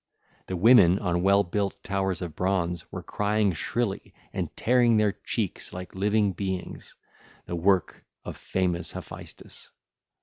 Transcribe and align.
The 0.47 0.57
women 0.57 0.97
on 0.97 1.21
well 1.21 1.43
built 1.43 1.83
towers 1.83 2.23
of 2.23 2.35
bronze 2.35 2.91
were 2.91 3.03
crying 3.03 3.53
shrilly 3.53 4.15
and 4.33 4.49
tearing 4.57 4.97
their 4.97 5.11
cheeks 5.11 5.73
like 5.73 5.93
living 5.93 6.31
beings—the 6.31 7.55
work 7.55 8.03
of 8.25 8.35
famous 8.35 8.93
Hephaestus. 8.93 9.69